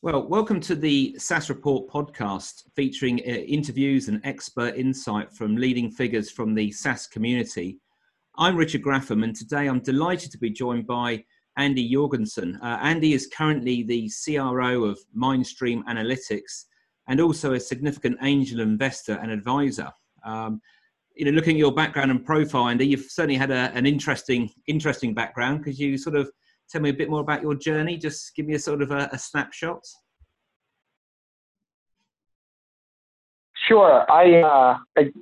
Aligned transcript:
Well, 0.00 0.28
welcome 0.28 0.60
to 0.60 0.76
the 0.76 1.16
SaaS 1.18 1.48
Report 1.48 1.90
podcast 1.90 2.62
featuring 2.76 3.18
uh, 3.18 3.32
interviews 3.32 4.06
and 4.06 4.20
expert 4.22 4.76
insight 4.76 5.32
from 5.32 5.56
leading 5.56 5.90
figures 5.90 6.30
from 6.30 6.54
the 6.54 6.70
SaaS 6.70 7.08
community. 7.08 7.80
I'm 8.36 8.54
Richard 8.54 8.84
Graffam, 8.84 9.24
and 9.24 9.34
today 9.34 9.66
I'm 9.66 9.80
delighted 9.80 10.30
to 10.30 10.38
be 10.38 10.50
joined 10.50 10.86
by 10.86 11.24
Andy 11.56 11.90
Jorgensen. 11.90 12.60
Uh, 12.62 12.78
Andy 12.80 13.12
is 13.12 13.26
currently 13.26 13.82
the 13.82 14.08
CRO 14.24 14.84
of 14.84 15.00
Mindstream 15.16 15.82
Analytics 15.86 16.66
and 17.08 17.20
also 17.20 17.54
a 17.54 17.60
significant 17.60 18.18
angel 18.22 18.60
investor 18.60 19.18
and 19.20 19.32
advisor. 19.32 19.90
Um, 20.24 20.60
you 21.16 21.24
know, 21.24 21.32
looking 21.32 21.56
at 21.56 21.58
your 21.58 21.74
background 21.74 22.12
and 22.12 22.24
profile, 22.24 22.68
Andy, 22.68 22.86
you've 22.86 23.10
certainly 23.10 23.34
had 23.34 23.50
a, 23.50 23.72
an 23.74 23.84
interesting, 23.84 24.48
interesting 24.68 25.12
background. 25.12 25.58
because 25.58 25.80
you 25.80 25.98
sort 25.98 26.14
of 26.14 26.30
tell 26.70 26.80
me 26.80 26.90
a 26.90 26.94
bit 26.94 27.10
more 27.10 27.20
about 27.20 27.42
your 27.42 27.54
journey? 27.54 27.96
Just 27.96 28.34
give 28.34 28.46
me 28.46 28.54
a 28.54 28.58
sort 28.58 28.82
of 28.82 28.90
a, 28.90 29.08
a 29.12 29.18
snapshot. 29.18 29.84
Sure. 33.66 34.10
I, 34.10 34.40
uh, 34.40 34.78
I 34.96 35.12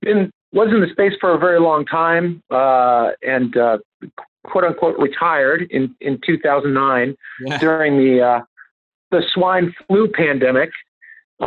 been 0.00 0.30
was 0.52 0.68
in 0.68 0.80
the 0.80 0.88
space 0.92 1.12
for 1.20 1.34
a 1.34 1.38
very 1.38 1.60
long 1.60 1.84
time, 1.86 2.42
uh, 2.50 3.10
and 3.22 3.56
uh, 3.56 3.78
quote 4.44 4.64
unquote 4.64 4.98
retired 4.98 5.66
in 5.70 5.94
in 6.00 6.20
2009 6.24 7.16
yeah. 7.46 7.58
during 7.58 7.96
the 7.96 8.22
uh, 8.22 8.40
the 9.10 9.22
swine 9.32 9.74
flu 9.86 10.08
pandemic, 10.08 10.70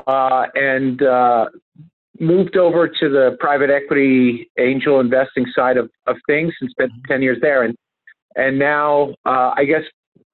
uh, 0.08 0.48
and 0.56 1.02
uh, 1.04 1.46
moved 2.20 2.58
over 2.58 2.88
to 2.88 3.10
the 3.10 3.38
private 3.40 3.70
equity 3.70 4.50
angel 4.58 5.00
investing 5.00 5.46
side 5.56 5.78
of, 5.78 5.90
of 6.08 6.18
things 6.28 6.54
and 6.62 6.70
spent 6.70 6.92
mm-hmm. 6.92 7.14
10 7.14 7.22
years 7.22 7.38
there. 7.42 7.64
And, 7.64 7.76
and 8.38 8.58
now 8.58 9.14
uh, 9.26 9.54
I 9.56 9.66
guess 9.66 9.84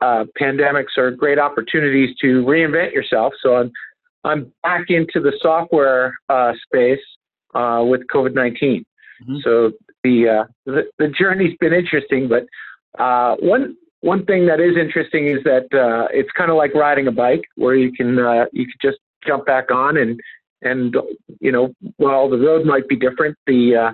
uh, 0.01 0.25
pandemics 0.39 0.97
are 0.97 1.11
great 1.11 1.39
opportunities 1.39 2.15
to 2.21 2.43
reinvent 2.43 2.93
yourself. 2.93 3.33
So 3.41 3.55
I'm, 3.55 3.71
I'm 4.23 4.51
back 4.61 4.85
into 4.89 5.19
the 5.19 5.33
software 5.41 6.13
uh, 6.29 6.53
space 6.65 6.99
uh, 7.55 7.83
with 7.85 8.01
COVID 8.13 8.35
19. 8.35 8.83
Mm-hmm. 9.23 9.37
So 9.43 9.71
the, 10.03 10.29
uh, 10.29 10.43
the, 10.65 10.83
the 10.99 11.07
journey's 11.07 11.57
been 11.59 11.73
interesting, 11.73 12.29
but 12.29 12.45
uh, 13.01 13.35
one 13.39 13.75
one 14.01 14.25
thing 14.25 14.45
that 14.47 14.59
is 14.59 14.75
interesting 14.77 15.29
is 15.29 15.41
that 15.45 15.65
it's 16.11 16.29
kind 16.31 16.51
of 16.51 16.57
like 16.57 16.75
riding 16.75 17.07
a 17.07 17.11
bike, 17.11 17.45
where 17.55 17.73
you 17.73 17.89
can 17.93 18.17
you 18.51 18.65
can 18.65 18.75
just 18.81 18.97
jump 19.25 19.45
back 19.45 19.71
on 19.71 19.95
and 19.95 20.19
and 20.63 20.95
you 21.39 21.51
know, 21.51 21.73
while 21.97 22.29
the 22.29 22.37
road 22.37 22.65
might 22.65 22.87
be 22.87 22.95
different, 22.95 23.37
the 23.45 23.75
uh, 23.75 23.91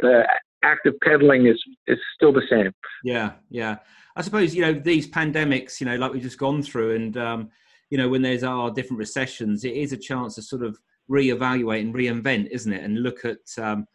the 0.00 0.22
active 0.62 0.94
pedaling 1.02 1.46
is 1.46 1.62
is 1.86 1.98
still 2.14 2.32
the 2.32 2.46
same. 2.50 2.72
Yeah, 3.04 3.32
yeah. 3.50 3.78
I 4.16 4.22
suppose 4.22 4.54
you 4.54 4.62
know 4.62 4.72
these 4.72 5.08
pandemics, 5.08 5.80
you 5.80 5.86
know, 5.86 5.96
like 5.96 6.12
we've 6.12 6.22
just 6.22 6.38
gone 6.38 6.62
through, 6.62 6.94
and 6.96 7.16
um, 7.16 7.50
you 7.90 7.98
know, 7.98 8.08
when 8.08 8.22
there's 8.22 8.44
our 8.44 8.70
different 8.70 8.98
recessions, 8.98 9.64
it 9.64 9.74
is 9.74 9.92
a 9.92 9.96
chance 9.96 10.34
to 10.36 10.42
sort 10.42 10.62
of 10.62 10.78
reevaluate 11.10 11.80
and 11.80 11.94
reinvent, 11.94 12.48
isn't 12.50 12.72
it? 12.72 12.84
And 12.84 13.02
look 13.02 13.24
at 13.24 13.38
um, 13.58 13.86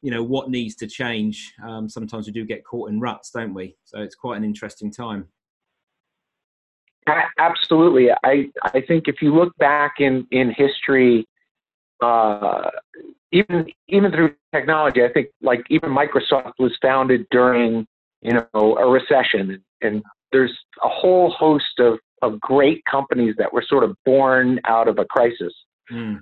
you 0.00 0.10
know 0.10 0.22
what 0.22 0.50
needs 0.50 0.74
to 0.76 0.86
change. 0.86 1.52
Um, 1.64 1.88
sometimes 1.88 2.26
we 2.26 2.32
do 2.32 2.44
get 2.44 2.64
caught 2.64 2.90
in 2.90 3.00
ruts, 3.00 3.30
don't 3.30 3.54
we? 3.54 3.76
So 3.84 4.00
it's 4.00 4.14
quite 4.14 4.36
an 4.36 4.44
interesting 4.44 4.90
time. 4.90 5.28
Absolutely, 7.38 8.10
I 8.24 8.48
I 8.62 8.80
think 8.80 9.08
if 9.08 9.16
you 9.20 9.34
look 9.34 9.56
back 9.58 9.94
in 9.98 10.26
in 10.30 10.54
history, 10.56 11.26
uh, 12.02 12.70
even 13.32 13.66
even 13.88 14.12
through 14.12 14.34
technology, 14.54 15.02
I 15.02 15.12
think 15.12 15.28
like 15.40 15.64
even 15.70 15.90
Microsoft 15.90 16.52
was 16.58 16.76
founded 16.80 17.26
during 17.30 17.86
you 18.20 18.32
know 18.32 18.76
a 18.76 18.88
recession, 18.88 19.62
and 19.80 20.02
there's 20.30 20.56
a 20.82 20.88
whole 20.88 21.30
host 21.30 21.78
of 21.78 21.98
of 22.20 22.38
great 22.40 22.84
companies 22.88 23.34
that 23.38 23.52
were 23.52 23.64
sort 23.66 23.82
of 23.82 23.96
born 24.04 24.60
out 24.64 24.86
of 24.86 24.98
a 24.98 25.04
crisis. 25.06 25.52
Mm. 25.90 26.20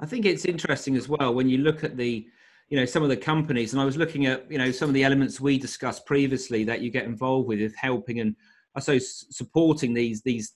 I 0.00 0.06
think 0.06 0.26
it's 0.26 0.44
interesting 0.44 0.94
as 0.94 1.08
well 1.08 1.34
when 1.34 1.48
you 1.48 1.58
look 1.58 1.82
at 1.82 1.96
the 1.96 2.26
you 2.68 2.78
know 2.78 2.84
some 2.84 3.02
of 3.02 3.08
the 3.08 3.16
companies 3.16 3.72
and 3.72 3.80
i 3.80 3.84
was 3.84 3.96
looking 3.96 4.26
at 4.26 4.48
you 4.50 4.58
know 4.58 4.70
some 4.70 4.88
of 4.88 4.94
the 4.94 5.02
elements 5.02 5.40
we 5.40 5.58
discussed 5.58 6.04
previously 6.04 6.64
that 6.64 6.82
you 6.82 6.90
get 6.90 7.04
involved 7.04 7.48
with, 7.48 7.74
helping 7.74 8.20
and 8.20 8.36
i 8.74 8.80
suppose 8.80 9.24
supporting 9.34 9.94
these 9.94 10.22
these 10.22 10.54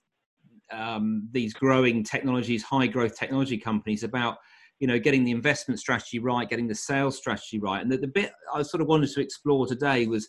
um, 0.73 1.29
these 1.33 1.55
growing 1.55 2.03
technologies, 2.03 2.63
high 2.63 2.87
growth 2.87 3.17
technology 3.19 3.59
companies 3.59 4.03
about 4.03 4.39
you 4.81 4.87
know 4.89 4.99
getting 4.99 5.25
the 5.25 5.31
investment 5.31 5.79
strategy 5.79 6.19
right, 6.19 6.49
getting 6.49 6.69
the 6.69 6.75
sales 6.75 7.17
strategy 7.17 7.59
right. 7.59 7.83
And 7.83 7.91
the, 7.91 7.99
the 7.99 8.09
bit 8.09 8.33
I 8.53 8.63
sort 8.63 8.81
of 8.81 8.89
wanted 8.89 9.11
to 9.11 9.21
explore 9.21 9.67
today 9.67 10.07
was 10.07 10.29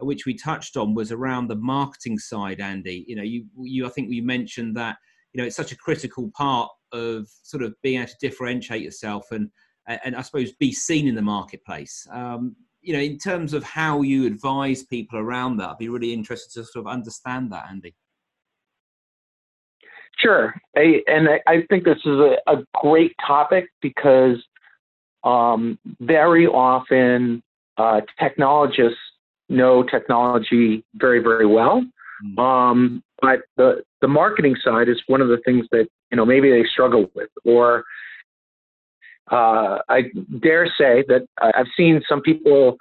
which 0.00 0.26
we 0.26 0.34
touched 0.34 0.76
on 0.76 0.94
was 0.94 1.12
around 1.12 1.46
the 1.46 1.56
marketing 1.56 2.18
side 2.18 2.60
andy. 2.60 3.04
You 3.06 3.16
know 3.16 3.22
you 3.22 3.46
you 3.60 3.86
i 3.86 3.90
think 3.90 4.10
you 4.10 4.22
mentioned 4.22 4.76
that 4.76 4.96
you 5.32 5.40
know 5.40 5.46
it's 5.46 5.56
such 5.56 5.72
a 5.72 5.76
critical 5.76 6.30
part 6.36 6.70
of 6.92 7.28
sort 7.42 7.62
of 7.62 7.74
being 7.82 8.00
able 8.00 8.08
to 8.08 8.16
differentiate 8.20 8.82
yourself 8.82 9.26
and 9.30 9.50
and 9.86 10.16
i 10.16 10.22
suppose 10.22 10.52
be 10.52 10.72
seen 10.72 11.06
in 11.06 11.14
the 11.14 11.22
marketplace. 11.22 12.06
Um, 12.10 12.56
you 12.80 12.92
know 12.92 13.00
in 13.00 13.18
terms 13.18 13.54
of 13.54 13.64
how 13.64 14.02
you 14.02 14.26
advise 14.26 14.82
people 14.82 15.18
around 15.18 15.56
that 15.56 15.70
i'd 15.70 15.78
be 15.78 15.88
really 15.88 16.12
interested 16.12 16.52
to 16.52 16.66
sort 16.66 16.86
of 16.86 16.92
understand 16.92 17.50
that 17.50 17.64
andy 17.70 17.94
Sure. 20.18 20.54
I, 20.76 21.02
and 21.06 21.28
I, 21.28 21.40
I, 21.46 21.62
think 21.68 21.84
this 21.84 21.98
is 21.98 22.18
a, 22.18 22.36
a 22.46 22.64
great 22.80 23.12
topic 23.26 23.68
because 23.82 24.36
um, 25.24 25.78
very 26.00 26.46
often 26.46 27.42
uh, 27.76 28.00
technologists 28.18 28.98
know 29.48 29.82
technology 29.82 30.84
very, 30.94 31.20
very 31.20 31.46
well. 31.46 31.82
Mm-hmm. 32.24 32.38
Um, 32.38 33.02
but 33.20 33.40
the, 33.56 33.82
the 34.00 34.08
marketing 34.08 34.56
side 34.62 34.88
is 34.88 35.02
one 35.06 35.20
of 35.20 35.28
the 35.28 35.38
things 35.44 35.66
that, 35.72 35.88
you 36.10 36.16
know, 36.16 36.24
maybe 36.24 36.50
they 36.50 36.64
struggle 36.64 37.10
with. 37.14 37.30
Or 37.44 37.84
uh, 39.30 39.78
I 39.88 40.04
dare 40.40 40.66
say 40.66 41.04
that 41.08 41.26
I've 41.40 41.66
seen 41.76 42.02
some 42.08 42.20
people 42.20 42.76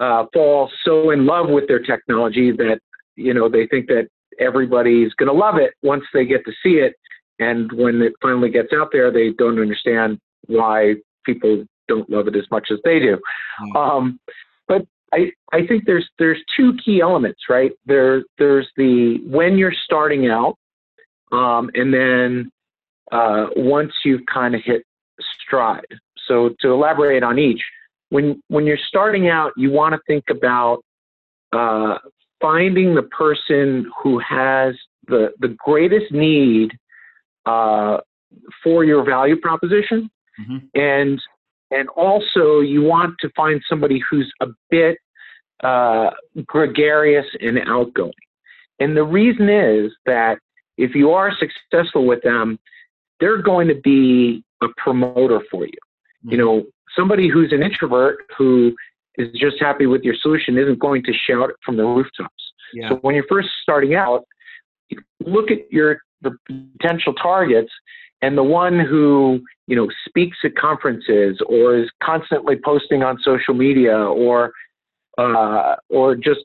uh, 0.00 0.26
fall 0.32 0.70
so 0.84 1.10
in 1.10 1.26
love 1.26 1.48
with 1.48 1.66
their 1.68 1.78
technology 1.78 2.52
that, 2.52 2.80
you 3.16 3.32
know, 3.32 3.48
they 3.48 3.66
think 3.66 3.86
that 3.86 4.08
everybody's 4.40 5.12
going 5.14 5.28
to 5.28 5.38
love 5.38 5.56
it 5.56 5.74
once 5.82 6.04
they 6.12 6.24
get 6.24 6.44
to 6.44 6.52
see 6.62 6.74
it. 6.74 6.94
And 7.38 7.70
when 7.72 8.02
it 8.02 8.12
finally 8.20 8.50
gets 8.50 8.72
out 8.72 8.88
there, 8.92 9.12
they 9.12 9.30
don't 9.30 9.60
understand 9.60 10.18
why 10.46 10.94
people 11.24 11.64
don't 11.86 12.08
love 12.10 12.28
it 12.28 12.36
as 12.36 12.44
much 12.50 12.68
as 12.70 12.78
they 12.84 12.98
do. 12.98 13.18
Mm. 13.62 13.76
Um, 13.76 14.20
but 14.66 14.86
I, 15.12 15.32
I 15.52 15.66
think 15.66 15.84
there's 15.86 16.08
there's 16.18 16.38
two 16.56 16.74
key 16.84 17.00
elements, 17.00 17.40
right? 17.48 17.72
There 17.86 18.24
there's 18.38 18.68
the 18.76 19.18
when 19.24 19.56
you're 19.56 19.74
starting 19.84 20.28
out, 20.28 20.56
um, 21.32 21.70
and 21.74 21.92
then 21.92 22.50
uh, 23.12 23.46
once 23.56 23.92
you've 24.04 24.26
kind 24.32 24.54
of 24.54 24.60
hit 24.64 24.82
stride. 25.46 25.86
So 26.26 26.50
to 26.60 26.72
elaborate 26.72 27.22
on 27.22 27.38
each, 27.38 27.62
when 28.10 28.42
when 28.48 28.66
you're 28.66 28.78
starting 28.88 29.28
out, 29.28 29.52
you 29.56 29.70
want 29.70 29.94
to 29.94 30.00
think 30.06 30.24
about 30.30 30.82
uh, 31.52 31.98
finding 32.40 32.94
the 32.94 33.02
person 33.02 33.90
who 34.02 34.18
has 34.18 34.74
the, 35.06 35.32
the 35.40 35.56
greatest 35.64 36.12
need 36.12 36.70
uh, 37.46 37.98
for 38.62 38.84
your 38.84 39.04
value 39.04 39.36
proposition. 39.36 40.10
Mm-hmm. 40.40 40.58
And, 40.74 41.22
and 41.70 41.88
also, 41.90 42.60
you 42.60 42.82
want 42.82 43.16
to 43.20 43.30
find 43.36 43.62
somebody 43.68 44.00
who's 44.08 44.30
a 44.40 44.46
bit 44.70 44.98
uh, 45.62 46.10
gregarious 46.46 47.26
and 47.40 47.58
outgoing. 47.66 48.12
And 48.78 48.96
the 48.96 49.04
reason 49.04 49.48
is 49.48 49.92
that 50.06 50.38
if 50.76 50.94
you 50.94 51.10
are 51.10 51.32
successful 51.32 52.06
with 52.06 52.22
them, 52.22 52.58
they're 53.18 53.42
going 53.42 53.66
to 53.68 53.74
be 53.74 54.44
a 54.62 54.66
promoter 54.76 55.40
for 55.50 55.66
you. 55.66 55.72
Mm-hmm. 55.72 56.30
You 56.30 56.36
know, 56.38 56.66
somebody 56.94 57.28
who's 57.28 57.52
an 57.52 57.62
introvert 57.62 58.18
who 58.36 58.74
is 59.18 59.28
just 59.38 59.56
happy 59.60 59.86
with 59.86 60.02
your 60.02 60.14
solution 60.20 60.56
isn't 60.56 60.78
going 60.78 61.02
to 61.02 61.12
shout 61.12 61.50
it 61.50 61.56
from 61.64 61.76
the 61.76 61.84
rooftops. 61.84 62.52
Yeah. 62.72 62.90
So 62.90 62.96
when 62.96 63.14
you're 63.14 63.26
first 63.28 63.48
starting 63.62 63.94
out, 63.94 64.24
look 65.20 65.50
at 65.50 65.70
your 65.70 65.98
the 66.22 66.36
potential 66.80 67.14
targets 67.14 67.70
and 68.22 68.36
the 68.36 68.42
one 68.42 68.78
who 68.78 69.40
you 69.66 69.76
know 69.76 69.88
speaks 70.06 70.38
at 70.44 70.56
conferences 70.56 71.40
or 71.46 71.76
is 71.76 71.90
constantly 72.02 72.56
posting 72.64 73.02
on 73.02 73.18
social 73.22 73.54
media 73.54 73.96
or 73.96 74.52
uh, 75.18 75.76
or 75.90 76.14
just 76.14 76.40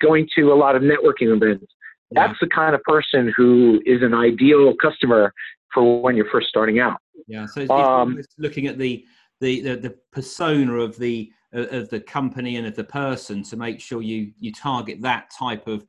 going 0.00 0.28
to 0.36 0.52
a 0.52 0.54
lot 0.54 0.76
of 0.76 0.82
networking 0.82 1.34
events. 1.34 1.66
Yeah. 2.10 2.26
That's 2.26 2.38
the 2.40 2.46
kind 2.46 2.74
of 2.74 2.82
person 2.82 3.32
who 3.36 3.80
is 3.84 4.02
an 4.02 4.14
ideal 4.14 4.74
customer 4.80 5.32
for 5.74 6.00
when 6.00 6.16
you're 6.16 6.30
first 6.30 6.48
starting 6.48 6.78
out. 6.78 7.00
Yeah. 7.26 7.46
So 7.46 7.68
um, 7.68 8.20
looking 8.38 8.66
at 8.66 8.78
the, 8.78 9.04
the 9.40 9.60
the 9.60 9.76
the 9.76 9.94
persona 10.12 10.74
of 10.74 10.96
the 10.98 11.30
uh, 11.54 11.66
of 11.68 11.88
the 11.90 12.00
company 12.00 12.56
and 12.56 12.66
of 12.66 12.74
the 12.76 12.84
person 12.84 13.42
to 13.44 13.56
make 13.56 13.80
sure 13.80 14.02
you 14.02 14.32
you 14.38 14.52
target 14.52 15.00
that 15.00 15.30
type 15.36 15.66
of 15.66 15.86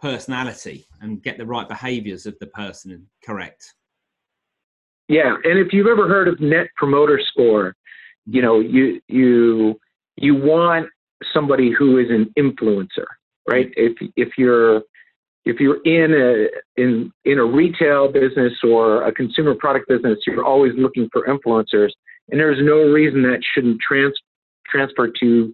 personality 0.00 0.86
and 1.00 1.22
get 1.22 1.38
the 1.38 1.46
right 1.46 1.68
behaviors 1.68 2.24
of 2.26 2.38
the 2.38 2.46
person 2.48 3.06
correct. 3.24 3.74
Yeah 5.08 5.34
and 5.44 5.58
if 5.58 5.72
you've 5.72 5.86
ever 5.86 6.06
heard 6.08 6.28
of 6.28 6.40
net 6.40 6.68
promoter 6.76 7.20
score 7.20 7.74
you 8.26 8.42
know 8.42 8.60
you 8.60 9.00
you 9.08 9.80
you 10.16 10.34
want 10.34 10.88
somebody 11.32 11.72
who 11.72 11.98
is 11.98 12.10
an 12.10 12.32
influencer 12.38 13.06
right? 13.48 13.72
If 13.76 13.96
if 14.16 14.36
you're 14.36 14.82
if 15.44 15.58
you're 15.58 15.82
in 15.84 16.12
a 16.12 16.80
in 16.80 17.10
in 17.24 17.38
a 17.38 17.44
retail 17.44 18.12
business 18.12 18.52
or 18.62 19.04
a 19.04 19.12
consumer 19.12 19.54
product 19.54 19.88
business, 19.88 20.18
you're 20.26 20.44
always 20.44 20.72
looking 20.76 21.08
for 21.12 21.26
influencers, 21.26 21.90
and 22.30 22.40
there's 22.40 22.58
no 22.60 22.82
reason 22.92 23.22
that 23.22 23.40
shouldn't 23.54 23.78
trans 23.80 24.14
transfer 24.66 25.10
to 25.20 25.52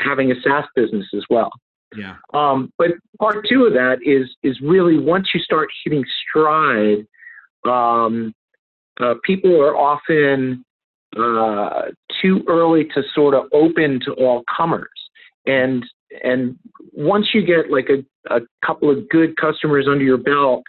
having 0.00 0.30
a 0.30 0.34
SaaS 0.42 0.64
business 0.74 1.06
as 1.14 1.24
well. 1.28 1.50
Yeah. 1.96 2.16
Um, 2.34 2.72
but 2.78 2.92
part 3.18 3.46
two 3.48 3.64
of 3.64 3.72
that 3.74 3.98
is 4.04 4.28
is 4.42 4.60
really 4.60 4.98
once 4.98 5.28
you 5.34 5.40
start 5.40 5.68
hitting 5.84 6.04
stride, 6.28 7.06
um, 7.64 8.34
uh, 9.00 9.14
people 9.24 9.60
are 9.60 9.76
often 9.76 10.64
uh, 11.16 11.90
too 12.20 12.42
early 12.48 12.84
to 12.94 13.02
sort 13.14 13.34
of 13.34 13.44
open 13.52 14.00
to 14.04 14.12
all 14.14 14.42
comers, 14.54 14.88
and 15.46 15.84
and 16.24 16.58
once 16.92 17.28
you 17.32 17.44
get 17.44 17.70
like 17.70 17.88
a, 17.88 18.34
a 18.34 18.40
couple 18.64 18.90
of 18.90 19.08
good 19.08 19.36
customers 19.36 19.86
under 19.88 20.04
your 20.04 20.18
belt, 20.18 20.62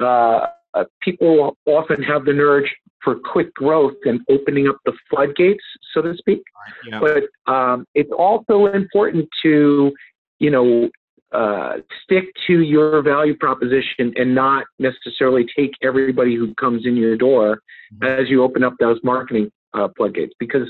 uh, 0.00 0.46
uh, 0.74 0.84
people 1.02 1.56
often 1.66 2.02
have 2.02 2.24
the 2.24 2.32
urge 2.32 2.70
for 3.02 3.16
quick 3.16 3.52
growth 3.54 3.96
and 4.04 4.20
opening 4.30 4.68
up 4.68 4.76
the 4.84 4.92
floodgates, 5.10 5.64
so 5.92 6.02
to 6.02 6.16
speak. 6.16 6.42
Yeah. 6.88 7.00
But 7.00 7.52
um, 7.52 7.86
it's 7.94 8.12
also 8.16 8.66
important 8.66 9.28
to, 9.42 9.92
you 10.38 10.50
know, 10.50 10.90
uh, 11.32 11.78
stick 12.02 12.24
to 12.46 12.60
your 12.60 13.00
value 13.02 13.34
proposition 13.34 14.12
and 14.16 14.34
not 14.34 14.64
necessarily 14.78 15.46
take 15.56 15.72
everybody 15.82 16.36
who 16.36 16.54
comes 16.54 16.84
in 16.84 16.94
your 16.94 17.16
door 17.16 17.60
mm-hmm. 17.94 18.20
as 18.20 18.28
you 18.28 18.42
open 18.42 18.62
up 18.62 18.74
those 18.78 18.98
marketing 19.02 19.50
uh, 19.72 19.88
floodgates 19.96 20.34
because 20.38 20.68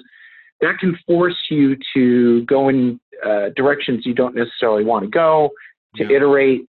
that 0.61 0.79
can 0.79 0.96
force 1.06 1.37
you 1.50 1.76
to 1.93 2.44
go 2.44 2.69
in 2.69 3.00
uh, 3.25 3.49
directions 3.56 4.06
you 4.06 4.14
don't 4.14 4.34
necessarily 4.34 4.84
want 4.84 5.05
to 5.05 5.11
go, 5.11 5.50
to 5.96 6.05
yeah. 6.05 6.17
iterate. 6.17 6.62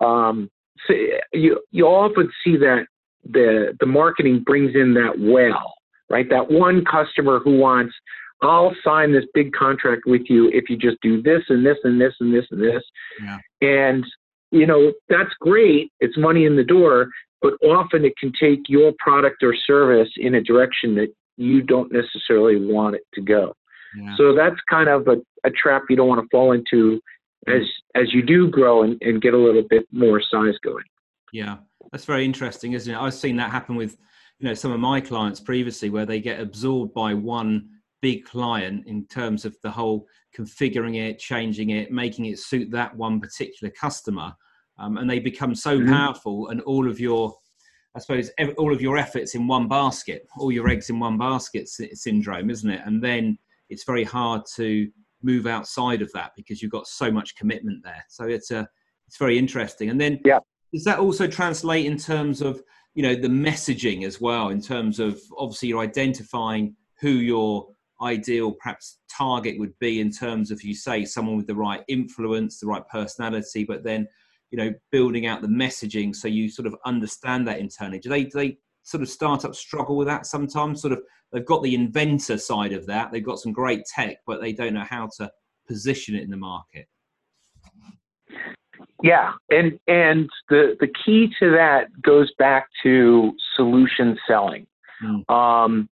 Um, 0.00 0.50
so 0.86 0.94
you 1.32 1.60
you 1.70 1.86
often 1.86 2.30
see 2.42 2.56
that 2.56 2.86
the 3.24 3.76
the 3.80 3.86
marketing 3.86 4.42
brings 4.44 4.74
in 4.74 4.94
that 4.94 5.14
well, 5.18 5.74
right? 6.10 6.28
That 6.28 6.50
one 6.50 6.84
customer 6.84 7.38
who 7.38 7.58
wants, 7.58 7.94
I'll 8.42 8.74
sign 8.84 9.12
this 9.12 9.24
big 9.34 9.52
contract 9.52 10.02
with 10.06 10.22
you 10.28 10.50
if 10.52 10.68
you 10.68 10.76
just 10.76 11.00
do 11.00 11.22
this 11.22 11.42
and 11.48 11.64
this 11.64 11.78
and 11.84 12.00
this 12.00 12.14
and 12.20 12.34
this 12.34 12.46
and 12.50 12.62
this. 12.62 12.82
Yeah. 13.22 13.38
And 13.60 14.04
you 14.50 14.66
know 14.66 14.92
that's 15.08 15.32
great. 15.40 15.90
It's 16.00 16.16
money 16.16 16.44
in 16.44 16.56
the 16.56 16.64
door, 16.64 17.08
but 17.40 17.54
often 17.62 18.04
it 18.04 18.16
can 18.18 18.32
take 18.38 18.60
your 18.68 18.92
product 18.98 19.42
or 19.42 19.54
service 19.54 20.10
in 20.16 20.34
a 20.34 20.42
direction 20.42 20.94
that 20.96 21.08
you 21.36 21.62
don't 21.62 21.92
necessarily 21.92 22.64
want 22.64 22.96
it 22.96 23.02
to 23.14 23.20
go. 23.20 23.54
Yeah. 23.96 24.14
So 24.16 24.34
that's 24.34 24.56
kind 24.68 24.88
of 24.88 25.06
a, 25.08 25.16
a 25.44 25.50
trap 25.50 25.84
you 25.88 25.96
don't 25.96 26.08
want 26.08 26.22
to 26.22 26.28
fall 26.30 26.52
into 26.52 27.00
as 27.46 27.62
as 27.94 28.12
you 28.12 28.22
do 28.22 28.48
grow 28.48 28.82
and, 28.82 29.00
and 29.02 29.20
get 29.20 29.34
a 29.34 29.38
little 29.38 29.62
bit 29.68 29.86
more 29.92 30.20
size 30.20 30.54
going. 30.62 30.84
Yeah, 31.32 31.56
that's 31.94 32.06
very 32.06 32.24
interesting, 32.24 32.72
isn't 32.72 32.92
it? 32.92 32.98
I've 32.98 33.14
seen 33.14 33.36
that 33.36 33.52
happen 33.52 33.76
with 33.76 33.98
you 34.40 34.48
know 34.48 34.54
some 34.54 34.72
of 34.72 34.80
my 34.80 35.00
clients 35.00 35.38
previously, 35.38 35.90
where 35.90 36.04
they 36.04 36.20
get 36.20 36.40
absorbed 36.40 36.92
by 36.92 37.14
one 37.14 37.68
big 38.02 38.24
client 38.24 38.88
in 38.88 39.06
terms 39.06 39.44
of 39.44 39.56
the 39.62 39.70
whole 39.70 40.04
configuring 40.36 40.96
it, 40.96 41.20
changing 41.20 41.70
it, 41.70 41.92
making 41.92 42.24
it 42.24 42.40
suit 42.40 42.68
that 42.72 42.96
one 42.96 43.20
particular 43.20 43.72
customer, 43.80 44.32
um, 44.76 44.96
and 44.98 45.08
they 45.08 45.20
become 45.20 45.54
so 45.54 45.78
mm-hmm. 45.78 45.92
powerful, 45.92 46.48
and 46.48 46.60
all 46.62 46.90
of 46.90 46.98
your 46.98 47.32
I 47.94 48.00
suppose 48.00 48.28
all 48.58 48.72
of 48.72 48.82
your 48.82 48.98
efforts 48.98 49.36
in 49.36 49.46
one 49.46 49.68
basket, 49.68 50.26
all 50.36 50.50
your 50.50 50.68
eggs 50.68 50.90
in 50.90 50.98
one 50.98 51.16
basket 51.16 51.68
syndrome, 51.68 52.50
isn't 52.50 52.70
it? 52.70 52.80
And 52.84 53.00
then 53.04 53.38
it's 53.68 53.84
very 53.84 54.02
hard 54.02 54.42
to 54.56 54.90
move 55.22 55.46
outside 55.46 56.02
of 56.02 56.10
that 56.10 56.32
because 56.34 56.60
you've 56.60 56.72
got 56.72 56.88
so 56.88 57.12
much 57.12 57.36
commitment 57.36 57.84
there. 57.84 58.04
So 58.08 58.24
it's 58.24 58.50
a 58.50 58.68
it's 59.06 59.16
very 59.16 59.38
interesting. 59.38 59.90
And 59.90 60.00
then 60.00 60.18
yeah. 60.24 60.40
Does 60.74 60.82
that 60.82 60.98
also 60.98 61.28
translate 61.28 61.86
in 61.86 61.96
terms 61.96 62.42
of 62.42 62.60
you 62.94 63.02
know 63.02 63.14
the 63.14 63.28
messaging 63.28 64.04
as 64.04 64.20
well? 64.20 64.48
In 64.48 64.60
terms 64.60 64.98
of 64.98 65.20
obviously 65.38 65.68
you're 65.68 65.80
identifying 65.80 66.74
who 67.00 67.10
your 67.10 67.68
ideal 68.02 68.52
perhaps 68.60 68.98
target 69.08 69.56
would 69.58 69.78
be 69.78 70.00
in 70.00 70.10
terms 70.10 70.50
of 70.50 70.62
you 70.64 70.74
say 70.74 71.04
someone 71.04 71.36
with 71.36 71.46
the 71.46 71.54
right 71.54 71.82
influence, 71.86 72.58
the 72.58 72.66
right 72.66 72.86
personality, 72.88 73.64
but 73.64 73.84
then 73.84 74.08
you 74.50 74.58
know 74.58 74.72
building 74.90 75.26
out 75.26 75.42
the 75.42 75.48
messaging 75.48 76.14
so 76.14 76.26
you 76.26 76.50
sort 76.50 76.66
of 76.66 76.74
understand 76.84 77.46
that 77.46 77.60
internally. 77.60 78.00
Do 78.00 78.08
they 78.08 78.24
do 78.24 78.30
they 78.34 78.58
sort 78.82 79.02
of 79.02 79.08
startups 79.08 79.60
struggle 79.60 79.96
with 79.96 80.08
that 80.08 80.26
sometimes? 80.26 80.82
Sort 80.82 80.92
of 80.92 81.02
they've 81.32 81.46
got 81.46 81.62
the 81.62 81.76
inventor 81.76 82.36
side 82.36 82.72
of 82.72 82.84
that. 82.86 83.12
They've 83.12 83.24
got 83.24 83.38
some 83.38 83.52
great 83.52 83.84
tech, 83.86 84.16
but 84.26 84.40
they 84.40 84.52
don't 84.52 84.74
know 84.74 84.86
how 84.90 85.08
to 85.18 85.30
position 85.68 86.16
it 86.16 86.24
in 86.24 86.30
the 86.30 86.36
market. 86.36 86.88
Yeah, 89.02 89.32
and 89.50 89.78
and 89.86 90.30
the 90.48 90.76
the 90.80 90.88
key 90.88 91.32
to 91.40 91.50
that 91.52 91.88
goes 92.02 92.32
back 92.38 92.68
to 92.82 93.32
solution 93.56 94.18
selling. 94.26 94.66
Mm. 95.02 95.30
Um, 95.30 95.88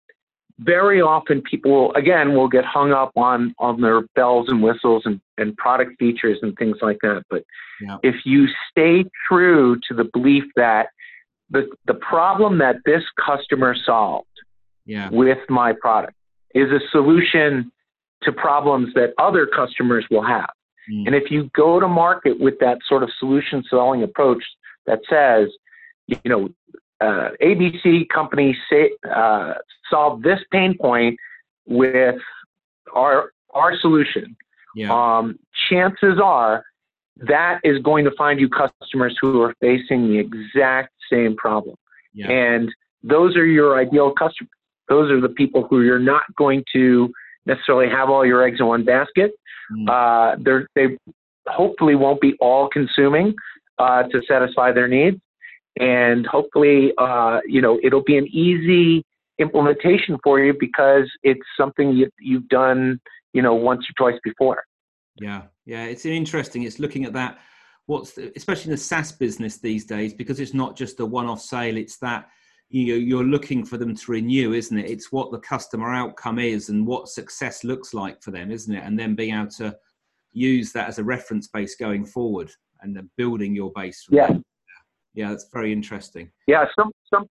very 0.61 1.01
often, 1.01 1.43
people 1.43 1.93
again 1.95 2.35
will 2.35 2.49
get 2.49 2.65
hung 2.65 2.93
up 2.93 3.13
on 3.17 3.55
on 3.59 3.81
their 3.81 4.03
bells 4.15 4.49
and 4.49 4.63
whistles 4.63 5.03
and, 5.07 5.21
and 5.39 5.57
product 5.57 5.99
features 5.99 6.39
and 6.43 6.57
things 6.57 6.77
like 6.83 6.99
that. 7.03 7.25
But 7.31 7.45
yeah. 7.81 7.97
if 8.03 8.15
you 8.25 8.47
stay 8.71 9.05
true 9.27 9.77
to 9.89 9.95
the 9.95 10.05
belief 10.05 10.45
that 10.57 10.89
the 11.51 11.69
the 11.87 11.95
problem 11.95 12.59
that 12.59 12.77
this 12.85 13.03
customer 13.25 13.75
solved 13.75 14.27
yeah. 14.87 15.09
with 15.11 15.39
my 15.49 15.73
product 15.73 16.15
is 16.55 16.71
a 16.71 16.81
solution 16.91 17.73
to 18.23 18.33
problems 18.33 18.93
that 18.95 19.15
other 19.19 19.47
customers 19.47 20.05
will 20.11 20.23
have. 20.23 20.51
Mm. 20.91 21.07
And 21.07 21.15
if 21.15 21.31
you 21.31 21.51
go 21.55 21.81
to 21.81 21.89
market 21.89 22.39
with 22.39 22.59
that 22.61 22.79
sort 22.87 23.03
of 23.03 23.11
solution 23.19 23.65
selling 23.69 24.03
approach 24.03 24.43
that 24.87 25.01
says, 25.09 25.49
you 26.07 26.19
know, 26.25 26.49
uh, 27.01 27.31
ABC 27.43 28.09
company 28.09 28.57
say, 28.71 28.91
uh, 29.15 29.55
solve 29.89 30.23
this 30.23 30.41
pain 30.53 30.77
point 30.79 31.19
with 31.67 32.17
our 32.95 33.33
our 33.55 33.77
solution. 33.79 34.37
Yeah. 34.75 34.93
Um, 34.93 35.39
chances 35.69 36.21
are 36.23 36.65
that 37.17 37.61
is 37.65 37.79
going 37.83 38.05
to 38.05 38.13
find 38.17 38.41
you 38.41 38.49
customers 38.49 39.17
who 39.21 39.43
are 39.43 39.55
facing 39.61 40.09
the 40.09 40.19
exact 40.19 40.93
same 41.11 41.37
problem. 41.37 41.77
Yeah. 42.15 42.31
And 42.31 42.71
those 43.03 43.37
are 43.37 43.47
your 43.47 43.79
ideal 43.79 44.13
customers. 44.13 44.51
Those 44.89 45.11
are 45.11 45.21
the 45.21 45.29
people 45.29 45.67
who 45.69 45.83
you're 45.83 45.99
not 45.99 46.23
going 46.37 46.65
to 46.73 47.13
necessarily 47.47 47.89
have 47.89 48.11
all 48.11 48.25
your 48.27 48.45
eggs 48.45 48.59
in 48.61 48.67
one 48.67 48.85
basket. 48.85 49.33
Mm. 49.73 49.89
Uh, 49.89 50.65
they 50.75 50.99
hopefully 51.47 51.95
won't 51.95 52.21
be 52.21 52.35
all 52.41 52.69
consuming 52.69 53.35
uh, 53.79 54.05
to 54.05 54.21
satisfy 54.29 54.73
their 54.73 54.89
needs. 54.89 55.19
And 55.79 56.27
hopefully, 56.27 56.93
uh, 56.99 57.41
you 57.47 57.61
know, 57.61 57.79
it'll 57.83 58.03
be 58.03 58.19
an 58.19 58.27
easy 58.27 59.05
implementation 59.39 60.19
for 60.23 60.41
you 60.41 60.55
because 60.59 61.11
it's 61.23 61.41
something 61.57 61.93
you, 61.93 62.11
you've 62.21 62.49
done, 62.49 63.01
you 63.33 63.43
know, 63.43 63.55
once 63.55 63.87
or 63.89 64.11
twice 64.11 64.21
before. 64.23 64.63
Yeah, 65.17 65.43
yeah, 65.65 65.85
it's 65.85 66.05
interesting. 66.05 66.65
It's 66.65 66.79
looking 66.79 67.05
at 67.05 67.13
that. 67.15 67.39
What's 67.87 68.13
the, 68.13 68.33
especially 68.37 68.67
in 68.67 68.71
the 68.73 68.77
SaaS 68.77 69.13
business 69.13 69.59
these 69.59 69.85
days 69.85 70.15
because 70.15 70.39
it's 70.39 70.55
not 70.55 70.77
just 70.77 71.01
a 71.01 71.07
one-off 71.07 71.41
sale. 71.41 71.77
It's 71.77 71.99
that 71.99 72.29
you're 72.71 73.25
looking 73.25 73.65
for 73.65 73.77
them 73.77 73.97
to 73.97 74.13
renew, 74.13 74.53
isn't 74.53 74.79
it? 74.79 74.89
It's 74.89 75.11
what 75.11 75.33
the 75.33 75.41
customer 75.41 75.93
outcome 75.93 76.39
is 76.39 76.69
and 76.69 76.87
what 76.87 77.09
success 77.09 77.65
looks 77.65 77.93
like 77.93 78.23
for 78.23 78.31
them, 78.31 78.51
isn't 78.51 78.73
it? 78.73 78.85
And 78.85 78.99
then 78.99 79.17
being 79.17 79.35
able 79.35 79.51
to 79.53 79.77
use 80.33 80.73
that 80.73 80.89
as 80.89 80.99
a 80.99 81.05
reference 81.05 81.49
base 81.49 81.75
going 81.75 82.07
forward 82.07 82.51
and 82.83 82.95
then 82.95 83.11
building 83.17 83.55
your 83.55 83.73
base. 83.73 84.07
Yeah. 84.11 84.31
Yeah, 85.15 85.31
that's 85.31 85.49
very 85.53 85.73
interesting. 85.73 86.31
Yeah, 86.47 86.67
some 86.79 86.93
some 87.13 87.27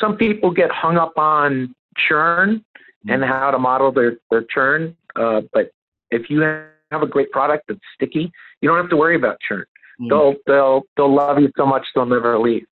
some 0.00 0.16
people 0.16 0.50
get 0.50 0.70
hung 0.72 0.96
up 0.96 1.12
on 1.16 1.72
churn 1.96 2.64
mm. 3.06 3.14
and 3.14 3.24
how 3.24 3.52
to 3.52 3.58
model 3.58 3.92
their 3.92 4.16
their 4.32 4.44
churn, 4.52 4.96
uh, 5.14 5.42
but 5.52 5.70
if 6.10 6.28
you 6.28 6.40
have 6.40 7.02
a 7.02 7.06
great 7.06 7.30
product 7.30 7.64
that's 7.68 7.80
sticky, 7.94 8.32
you 8.60 8.68
don't 8.68 8.78
have 8.78 8.90
to 8.90 8.96
worry 8.96 9.14
about 9.14 9.36
churn. 9.46 9.64
Mm. 10.00 10.08
They'll 10.08 10.34
they'll 10.46 10.82
they'll 10.96 11.14
love 11.14 11.38
you 11.38 11.52
so 11.56 11.66
much 11.66 11.86
they'll 11.94 12.04
never 12.04 12.36
leave. 12.36 12.66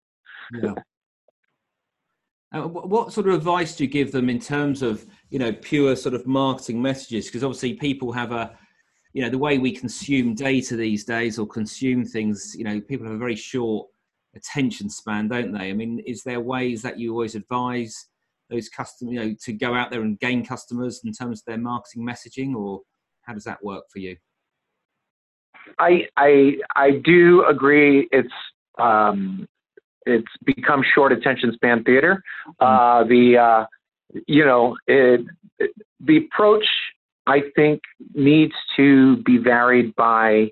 Yeah. 0.60 0.74
Uh, 2.56 2.66
what 2.68 3.12
sort 3.12 3.28
of 3.28 3.34
advice 3.34 3.76
do 3.76 3.84
you 3.84 3.90
give 3.90 4.12
them 4.12 4.30
in 4.30 4.38
terms 4.38 4.80
of 4.80 5.04
you 5.30 5.38
know 5.38 5.52
pure 5.52 5.94
sort 5.94 6.14
of 6.14 6.26
marketing 6.26 6.80
messages? 6.80 7.26
Because 7.26 7.44
obviously 7.44 7.74
people 7.74 8.12
have 8.12 8.32
a 8.32 8.56
you 9.12 9.22
know 9.22 9.28
the 9.28 9.38
way 9.38 9.58
we 9.58 9.72
consume 9.72 10.34
data 10.34 10.74
these 10.74 11.04
days 11.04 11.38
or 11.38 11.46
consume 11.46 12.04
things. 12.04 12.54
You 12.56 12.64
know 12.64 12.80
people 12.80 13.06
have 13.06 13.14
a 13.14 13.18
very 13.18 13.36
short 13.36 13.88
attention 14.34 14.88
span, 14.88 15.28
don't 15.28 15.52
they? 15.52 15.70
I 15.70 15.72
mean, 15.74 15.98
is 16.06 16.22
there 16.22 16.40
ways 16.40 16.80
that 16.82 16.98
you 16.98 17.12
always 17.12 17.34
advise 17.34 18.06
those 18.48 18.68
customers 18.68 19.12
you 19.12 19.20
know 19.20 19.34
to 19.42 19.52
go 19.52 19.74
out 19.74 19.90
there 19.90 20.02
and 20.02 20.18
gain 20.20 20.44
customers 20.44 21.02
in 21.04 21.12
terms 21.12 21.40
of 21.40 21.44
their 21.46 21.58
marketing 21.58 22.06
messaging, 22.06 22.54
or 22.54 22.80
how 23.22 23.34
does 23.34 23.44
that 23.44 23.62
work 23.62 23.84
for 23.92 23.98
you? 23.98 24.16
I 25.78 26.08
I 26.16 26.56
I 26.74 26.90
do 27.04 27.44
agree. 27.44 28.08
It's 28.12 28.32
um, 28.78 29.46
it's 30.06 30.32
become 30.44 30.82
short 30.94 31.12
attention 31.12 31.52
span 31.52 31.84
theater. 31.84 32.22
Mm-hmm. 32.48 32.64
Uh, 32.64 33.04
the 33.04 33.38
uh, 33.38 33.66
you 34.26 34.44
know 34.44 34.76
it, 34.86 35.20
it, 35.58 35.70
the 36.00 36.18
approach 36.18 36.64
I 37.26 37.42
think 37.54 37.82
needs 38.14 38.54
to 38.76 39.16
be 39.18 39.38
varied 39.38 39.94
by 39.96 40.50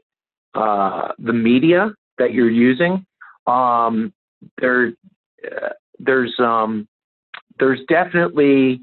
uh, 0.54 1.12
the 1.18 1.32
media 1.32 1.90
that 2.18 2.32
you're 2.32 2.50
using. 2.50 3.06
Um, 3.46 4.12
there, 4.60 4.92
uh, 5.44 5.68
there's 5.98 6.34
um, 6.38 6.88
there's 7.58 7.80
definitely 7.88 8.82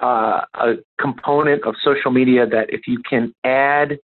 uh, 0.00 0.42
a 0.54 0.74
component 1.00 1.64
of 1.64 1.74
social 1.82 2.10
media 2.10 2.46
that 2.46 2.70
if 2.70 2.82
you 2.86 3.00
can 3.08 3.32
add 3.44 3.98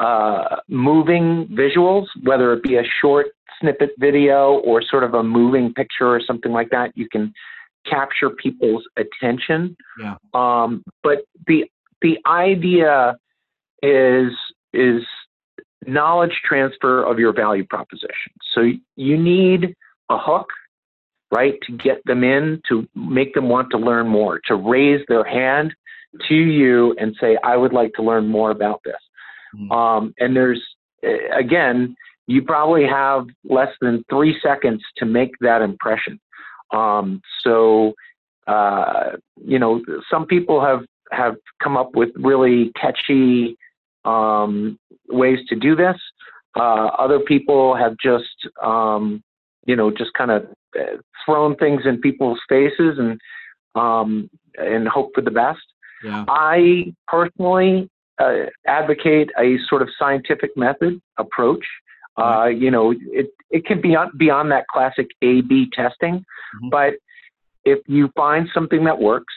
uh, 0.00 0.56
moving 0.68 1.48
visuals, 1.48 2.06
whether 2.22 2.52
it 2.52 2.62
be 2.62 2.76
a 2.76 2.84
short 3.00 3.26
snippet 3.60 3.90
video 3.98 4.58
or 4.64 4.82
sort 4.82 5.04
of 5.04 5.14
a 5.14 5.22
moving 5.22 5.72
picture 5.72 6.08
or 6.08 6.20
something 6.20 6.52
like 6.52 6.70
that, 6.70 6.92
you 6.94 7.08
can 7.08 7.32
capture 7.88 8.30
people's 8.30 8.84
attention. 8.96 9.76
Yeah. 10.00 10.16
Um, 10.34 10.82
but 11.02 11.24
the 11.46 11.64
the 12.02 12.18
idea 12.26 13.16
is 13.82 14.32
is 14.72 15.02
knowledge 15.86 16.40
transfer 16.44 17.02
of 17.02 17.18
your 17.18 17.32
value 17.32 17.64
proposition. 17.64 18.32
So 18.54 18.72
you 18.96 19.16
need 19.16 19.74
a 20.10 20.18
hook, 20.18 20.48
right, 21.32 21.54
to 21.62 21.72
get 21.72 22.04
them 22.04 22.24
in, 22.24 22.60
to 22.68 22.86
make 22.94 23.34
them 23.34 23.48
want 23.48 23.70
to 23.70 23.78
learn 23.78 24.08
more, 24.08 24.40
to 24.46 24.56
raise 24.56 25.00
their 25.08 25.24
hand 25.24 25.74
to 26.28 26.34
you 26.34 26.94
and 26.98 27.16
say, 27.20 27.38
I 27.44 27.56
would 27.56 27.72
like 27.72 27.92
to 27.94 28.02
learn 28.02 28.26
more 28.26 28.50
about 28.50 28.80
this. 28.84 28.96
Mm-hmm. 29.56 29.72
Um, 29.72 30.14
and 30.18 30.36
there's, 30.36 30.62
again, 31.34 31.96
you 32.26 32.42
probably 32.42 32.86
have 32.86 33.26
less 33.44 33.72
than 33.80 34.04
three 34.10 34.36
seconds 34.42 34.82
to 34.98 35.06
make 35.06 35.32
that 35.40 35.62
impression. 35.62 36.20
Um, 36.72 37.20
so, 37.42 37.94
uh, 38.46 39.12
you 39.44 39.58
know, 39.58 39.82
some 40.10 40.26
people 40.26 40.64
have, 40.64 40.84
have 41.12 41.36
come 41.62 41.76
up 41.76 41.94
with 41.94 42.10
really 42.16 42.72
catchy 42.80 43.56
um, 44.04 44.78
ways 45.08 45.38
to 45.48 45.56
do 45.56 45.76
this. 45.76 45.96
Uh, 46.56 46.86
other 46.98 47.20
people 47.20 47.76
have 47.76 47.94
just, 48.02 48.48
um, 48.62 49.22
you 49.66 49.76
know, 49.76 49.90
just 49.90 50.12
kind 50.14 50.30
of 50.30 50.46
uh, 50.78 50.96
thrown 51.24 51.54
things 51.56 51.82
in 51.84 52.00
people's 52.00 52.40
faces 52.48 52.98
and 52.98 53.20
um, 53.74 54.30
and 54.56 54.88
hope 54.88 55.10
for 55.14 55.20
the 55.20 55.30
best. 55.30 55.60
Yeah. 56.02 56.24
I 56.28 56.94
personally 57.06 57.90
uh, 58.18 58.46
advocate 58.66 59.30
a 59.38 59.56
sort 59.68 59.82
of 59.82 59.88
scientific 59.98 60.56
method 60.56 61.00
approach. 61.18 61.64
Uh, 62.16 62.46
you 62.46 62.70
know, 62.70 62.92
it, 62.92 63.26
it 63.50 63.66
can 63.66 63.80
be 63.80 63.94
on, 63.94 64.10
beyond 64.16 64.50
that 64.50 64.66
classic 64.68 65.06
A/B 65.22 65.70
testing, 65.74 66.14
mm-hmm. 66.14 66.68
but 66.70 66.94
if 67.64 67.80
you 67.86 68.08
find 68.16 68.48
something 68.54 68.84
that 68.84 68.98
works, 68.98 69.34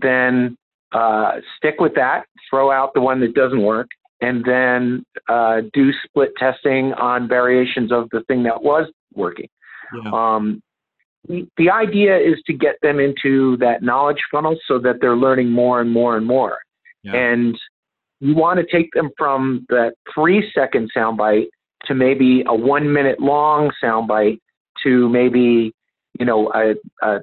then 0.00 0.56
uh, 0.92 1.40
stick 1.56 1.80
with 1.80 1.94
that. 1.94 2.26
Throw 2.48 2.70
out 2.70 2.94
the 2.94 3.00
one 3.00 3.20
that 3.20 3.34
doesn't 3.34 3.62
work, 3.62 3.88
and 4.20 4.44
then 4.44 5.04
uh, 5.28 5.62
do 5.72 5.90
split 6.04 6.30
testing 6.38 6.92
on 6.94 7.26
variations 7.26 7.90
of 7.90 8.08
the 8.12 8.22
thing 8.28 8.44
that 8.44 8.62
was 8.62 8.88
working. 9.14 9.48
Yeah. 10.04 10.10
Um, 10.12 10.62
the, 11.28 11.46
the 11.56 11.70
idea 11.70 12.16
is 12.16 12.36
to 12.46 12.52
get 12.52 12.76
them 12.82 13.00
into 13.00 13.56
that 13.58 13.82
knowledge 13.82 14.20
funnel 14.30 14.56
so 14.66 14.78
that 14.78 15.00
they're 15.00 15.16
learning 15.16 15.50
more 15.50 15.80
and 15.80 15.90
more 15.90 16.16
and 16.16 16.26
more. 16.26 16.58
Yeah. 17.02 17.14
And 17.14 17.58
you 18.20 18.34
want 18.34 18.60
to 18.60 18.66
take 18.66 18.92
them 18.92 19.10
from 19.16 19.66
that 19.68 19.94
three 20.14 20.50
second 20.54 20.90
soundbite 20.96 21.48
to 21.86 21.94
maybe 21.94 22.44
a 22.46 22.54
one 22.54 22.92
minute 22.92 23.20
long 23.20 23.70
soundbite 23.82 24.38
to 24.84 25.08
maybe 25.08 25.72
you 26.18 26.26
know 26.26 26.52
a, 26.52 26.74
a, 27.06 27.20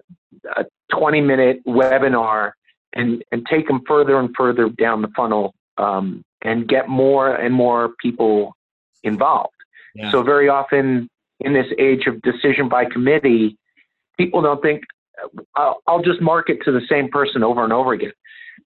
a 0.55 0.65
20 0.91 1.21
minute 1.21 1.59
webinar 1.65 2.51
and 2.93 3.23
and 3.31 3.45
take 3.49 3.67
them 3.67 3.81
further 3.87 4.19
and 4.19 4.29
further 4.35 4.69
down 4.69 5.01
the 5.01 5.09
funnel 5.15 5.53
um, 5.77 6.23
and 6.41 6.67
get 6.67 6.89
more 6.89 7.35
and 7.35 7.53
more 7.53 7.89
people 8.01 8.55
involved. 9.03 9.53
Yeah. 9.95 10.11
So 10.11 10.23
very 10.23 10.49
often 10.49 11.09
in 11.39 11.53
this 11.53 11.67
age 11.77 12.07
of 12.07 12.21
decision 12.21 12.67
by 12.67 12.85
committee, 12.85 13.57
people 14.17 14.41
don't 14.41 14.61
think 14.61 14.83
I'll, 15.55 15.81
I'll 15.87 16.01
just 16.01 16.21
market 16.21 16.59
to 16.65 16.71
the 16.71 16.81
same 16.89 17.09
person 17.09 17.43
over 17.43 17.63
and 17.63 17.73
over 17.73 17.93
again. 17.93 18.11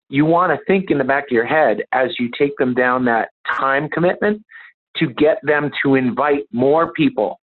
You 0.08 0.24
want 0.24 0.52
to 0.52 0.64
think 0.66 0.90
in 0.90 0.98
the 0.98 1.04
back 1.04 1.24
of 1.24 1.32
your 1.32 1.46
head 1.46 1.82
as 1.92 2.10
you 2.18 2.30
take 2.38 2.56
them 2.58 2.74
down 2.74 3.04
that 3.06 3.30
time 3.48 3.88
commitment 3.88 4.42
to 4.98 5.08
get 5.08 5.38
them 5.42 5.70
to 5.82 5.94
invite 5.94 6.44
more 6.52 6.92
people 6.92 7.40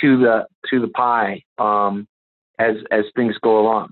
to 0.00 0.18
the 0.18 0.46
to 0.70 0.80
the 0.80 0.88
pie 0.88 1.42
um, 1.58 2.06
as 2.58 2.76
as 2.90 3.04
things 3.14 3.36
go 3.42 3.60
along, 3.60 3.90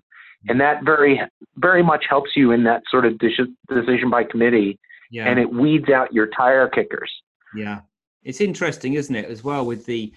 and 0.49 0.61
that 0.61 0.85
very 0.85 1.21
very 1.57 1.83
much 1.83 2.05
helps 2.09 2.31
you 2.35 2.53
in 2.53 2.65
that 2.65 2.83
sort 2.91 3.05
of 3.05 3.19
decision 3.19 4.11
by 4.11 4.25
committee 4.25 4.79
yeah. 5.11 5.29
and 5.29 5.39
it 5.39 5.53
weeds 5.53 5.91
out 5.91 6.13
your 6.13 6.29
tire 6.29 6.69
kickers. 6.69 7.11
Yeah, 7.55 7.81
it's 8.23 8.41
interesting, 8.41 8.95
isn't 8.95 9.15
it, 9.15 9.27
as 9.27 9.45
well 9.45 9.67
with 9.67 9.85
the 9.87 10.13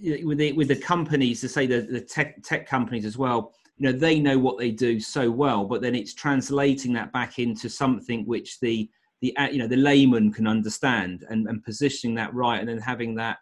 with 0.00 0.38
the 0.38 0.52
with 0.52 0.68
the 0.68 0.76
companies 0.76 1.40
to 1.42 1.48
say 1.48 1.66
the, 1.66 1.82
the 1.82 2.00
tech 2.00 2.42
tech 2.42 2.66
companies 2.66 3.04
as 3.04 3.16
well. 3.16 3.54
You 3.78 3.92
know, 3.92 3.98
they 3.98 4.20
know 4.20 4.38
what 4.38 4.58
they 4.58 4.70
do 4.70 5.00
so 5.00 5.30
well, 5.30 5.64
but 5.64 5.82
then 5.82 5.94
it's 5.94 6.14
translating 6.14 6.92
that 6.92 7.12
back 7.12 7.38
into 7.38 7.68
something 7.68 8.24
which 8.24 8.60
the 8.60 8.88
the 9.20 9.36
uh, 9.36 9.48
you 9.48 9.58
know 9.58 9.66
the 9.66 9.76
layman 9.76 10.32
can 10.32 10.46
understand 10.46 11.24
and, 11.28 11.48
and 11.48 11.64
positioning 11.64 12.14
that 12.16 12.32
right, 12.34 12.60
and 12.60 12.68
then 12.68 12.78
having 12.78 13.14
that 13.16 13.38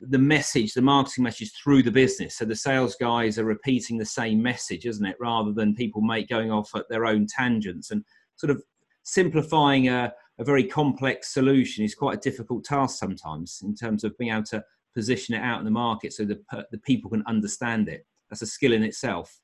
the 0.00 0.18
message, 0.18 0.72
the 0.72 0.82
marketing 0.82 1.24
message 1.24 1.52
through 1.52 1.82
the 1.82 1.90
business. 1.90 2.38
So 2.38 2.44
the 2.44 2.56
sales 2.56 2.96
guys 2.98 3.38
are 3.38 3.44
repeating 3.44 3.98
the 3.98 4.06
same 4.06 4.42
message, 4.42 4.86
isn't 4.86 5.04
it? 5.04 5.16
Rather 5.20 5.52
than 5.52 5.74
people 5.74 6.00
make 6.00 6.28
going 6.28 6.50
off 6.50 6.74
at 6.74 6.88
their 6.88 7.04
own 7.04 7.26
tangents 7.26 7.90
and 7.90 8.04
sort 8.36 8.50
of 8.50 8.62
simplifying 9.02 9.88
a, 9.88 10.12
a 10.38 10.44
very 10.44 10.64
complex 10.64 11.34
solution 11.34 11.84
is 11.84 11.94
quite 11.94 12.16
a 12.16 12.20
difficult 12.20 12.64
task 12.64 12.98
sometimes 12.98 13.60
in 13.62 13.74
terms 13.74 14.04
of 14.04 14.16
being 14.16 14.32
able 14.32 14.42
to 14.44 14.64
position 14.94 15.34
it 15.34 15.42
out 15.42 15.58
in 15.58 15.64
the 15.64 15.70
market 15.70 16.12
so 16.12 16.24
the, 16.24 16.40
the 16.70 16.78
people 16.78 17.10
can 17.10 17.22
understand 17.26 17.88
it. 17.88 18.06
That's 18.30 18.42
a 18.42 18.46
skill 18.46 18.72
in 18.72 18.82
itself. 18.82 19.38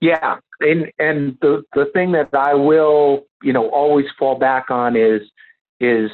Yeah, 0.00 0.36
and 0.60 0.92
and 0.98 1.38
the 1.40 1.62
the 1.74 1.86
thing 1.92 2.12
that 2.12 2.28
I 2.34 2.54
will 2.54 3.26
you 3.42 3.52
know 3.52 3.68
always 3.70 4.06
fall 4.18 4.38
back 4.38 4.70
on 4.70 4.96
is 4.96 5.22
is 5.80 6.10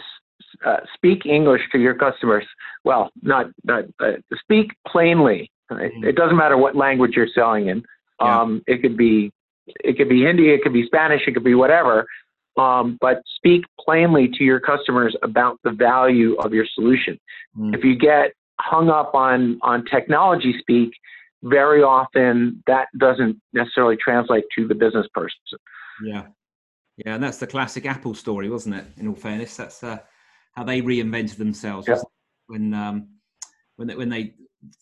uh, 0.65 0.79
speak 0.95 1.27
English 1.27 1.63
to 1.73 1.79
your 1.79 1.95
customers. 1.95 2.45
Well, 2.85 3.11
not 3.23 3.47
not 3.65 3.85
uh, 4.01 4.13
speak 4.41 4.73
plainly. 4.87 5.51
It 5.71 6.17
doesn't 6.17 6.37
matter 6.37 6.59
what 6.59 6.77
language 6.77 7.13
you're 7.17 7.29
selling 7.35 7.69
in. 7.69 7.83
Um, 8.21 8.63
yeah. 8.69 8.75
It 8.75 8.83
could 8.83 8.97
be 8.97 9.33
it 9.67 9.97
could 9.97 10.09
be 10.09 10.23
Hindi, 10.23 10.51
it 10.51 10.63
could 10.63 10.73
be 10.73 10.87
Spanish, 10.87 11.23
it 11.27 11.33
could 11.33 11.45
be 11.45 11.55
whatever. 11.55 12.07
Um, 12.59 12.99
but 13.01 13.23
speak 13.37 13.65
plainly 13.81 14.29
to 14.37 14.45
your 14.45 14.61
customers 14.61 15.17
about 15.23 15.59
the 15.65 15.71
value 15.71 16.35
of 16.35 16.53
your 16.53 16.67
solution. 16.75 17.19
Mm. 17.59 17.75
If 17.75 17.83
you 17.83 17.97
get 17.97 18.33
hung 18.61 18.91
up 18.91 19.15
on 19.15 19.59
on 19.63 19.85
technology 19.87 20.55
speak, 20.59 20.93
very 21.43 21.83
often 21.83 22.63
that 22.67 22.89
doesn't 22.99 23.41
necessarily 23.53 23.97
translate 23.97 24.45
to 24.57 24.69
the 24.69 24.75
business 24.75 25.07
person. 25.15 25.39
Yeah, 26.05 26.27
yeah, 26.97 27.15
and 27.15 27.23
that's 27.23 27.39
the 27.39 27.47
classic 27.47 27.87
Apple 27.87 28.15
story, 28.15 28.49
wasn't 28.49 28.77
it? 28.77 28.85
In 28.99 29.09
all 29.09 29.15
fairness, 29.15 29.57
that's 29.57 29.83
uh, 29.83 29.99
how 30.53 30.65
they 30.65 30.83
reinvented 30.83 31.37
themselves 31.37 31.89
yeah. 31.89 31.97
when 32.47 32.75
um, 32.75 33.09
when 33.77 33.89
they, 33.89 33.97
when 33.97 34.09
they 34.09 34.35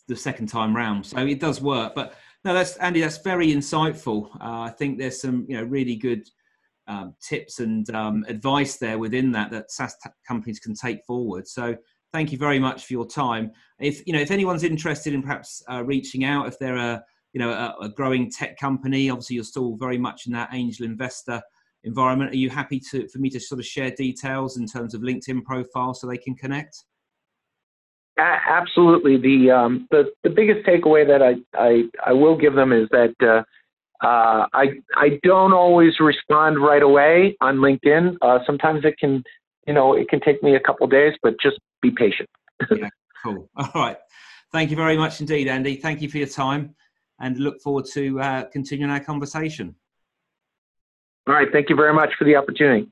the 0.09 0.17
second 0.17 0.49
time 0.49 0.76
round. 0.76 1.07
So 1.07 1.19
it 1.19 1.40
does 1.40 1.61
work, 1.61 1.95
but 1.95 2.14
no, 2.45 2.55
that's 2.55 2.76
Andy. 2.76 3.00
That's 3.00 3.19
very 3.19 3.49
insightful. 3.49 4.35
Uh, 4.37 4.62
I 4.62 4.71
think 4.71 4.99
there's 4.99 5.21
some 5.21 5.47
you 5.49 5.57
know 5.57 5.64
really 5.64 5.97
good 5.97 6.29
um, 6.87 7.14
tips 7.23 7.61
and 7.61 7.88
um, 7.95 8.25
advice 8.29 8.76
there 8.76 8.99
within 8.99 9.31
that 9.33 9.50
that 9.52 9.71
SaaS 9.71 9.95
t- 10.02 10.11
companies 10.26 10.59
can 10.59 10.75
take 10.75 11.05
forward. 11.05 11.47
So 11.47 11.76
thank 12.12 12.33
you 12.33 12.38
very 12.38 12.59
much 12.59 12.85
for 12.85 12.93
your 12.93 13.07
time. 13.07 13.52
If 13.79 14.07
you 14.07 14.12
know 14.12 14.21
if 14.21 14.31
anyone's 14.31 14.64
interested 14.64 15.14
in 15.14 15.23
perhaps 15.23 15.62
uh, 15.71 15.83
reaching 15.85 16.25
out, 16.25 16.47
if 16.47 16.59
they're 16.59 16.76
a 16.76 17.02
you 17.33 17.40
know 17.40 17.50
a, 17.50 17.85
a, 17.85 17.88
growing 17.88 18.31
tech 18.31 18.59
company, 18.59 19.11
obviously 19.11 19.37
you're 19.37 19.45
still 19.45 19.76
very 19.76 19.99
much 19.99 20.26
in 20.26 20.33
that 20.33 20.50
angel 20.52 20.87
investor 20.87 21.40
environment. 21.85 22.33
Are 22.33 22.37
you 22.37 22.50
happy 22.50 22.81
to 22.90 23.09
for 23.09 23.19
me 23.19 23.31
to 23.31 23.40
sort 23.40 23.59
of 23.59 23.67
share 23.67 23.90
details 23.90 24.57
in 24.57 24.67
terms 24.67 24.95
of 24.95 25.02
LinkedIn 25.02 25.45
profile 25.45 25.95
so 25.95 26.07
they 26.07 26.19
can 26.19 26.35
connect? 26.35 26.85
absolutely. 28.19 29.17
The, 29.17 29.50
um, 29.50 29.88
the 29.90 30.11
the 30.25 30.31
biggest 30.31 30.67
takeaway 30.67 31.07
that 31.07 31.23
I, 31.23 31.37
I, 31.55 31.85
I 32.07 32.12
will 32.12 32.37
give 32.37 32.55
them 32.55 32.73
is 32.73 32.88
that 32.90 33.14
uh, 33.23 33.43
uh, 34.05 34.47
I 34.52 34.81
I 34.95 35.21
don't 35.23 35.52
always 35.52 35.93
respond 36.00 36.62
right 36.62 36.83
away 36.83 37.37
on 37.40 37.57
LinkedIn. 37.57 38.17
Uh, 38.21 38.40
sometimes 38.47 38.85
it 38.85 38.99
can 38.99 39.23
you 39.67 39.75
know 39.75 39.95
it 39.95 40.09
can 40.09 40.21
take 40.21 40.43
me 40.43 40.55
a 40.57 40.61
couple 40.61 40.87
days, 40.87 41.14
but 41.23 41.35
just 41.43 41.59
be 41.82 41.90
patient. 41.90 42.28
yeah, 42.70 42.88
cool. 43.22 43.49
All 43.56 43.70
right. 43.75 43.96
Thank 44.52 44.70
you 44.70 44.76
very 44.76 44.96
much 44.96 45.20
indeed, 45.20 45.49
Andy. 45.49 45.76
Thank 45.76 46.02
you 46.02 46.08
for 46.08 46.18
your 46.18 46.26
time, 46.26 46.75
and 47.20 47.38
look 47.38 47.60
forward 47.60 47.87
to 47.92 48.20
uh, 48.20 48.44
continuing 48.52 48.90
our 48.90 49.00
conversation. 49.00 49.75
All 51.26 51.34
right. 51.34 51.49
Thank 51.52 51.68
you 51.68 51.76
very 51.76 51.94
much 51.94 52.10
for 52.18 52.25
the 52.25 52.37
opportunity. 52.37 52.90